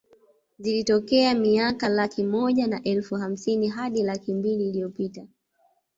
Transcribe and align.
Zilitokea 0.59 1.33
miaka 1.35 1.89
laki 1.89 2.23
moja 2.23 2.67
na 2.67 2.83
elfu 2.83 3.15
hamsini 3.15 3.67
hadi 3.67 4.03
laki 4.03 4.33
mbili 4.33 4.67
iliyopita 4.69 5.27